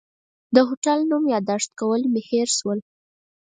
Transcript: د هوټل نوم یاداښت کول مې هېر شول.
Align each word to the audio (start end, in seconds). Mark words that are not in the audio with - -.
د 0.55 0.57
هوټل 0.67 0.99
نوم 1.09 1.23
یاداښت 1.33 1.69
کول 1.79 2.01
مې 2.13 2.21
هېر 2.29 2.47
شول. 2.57 2.79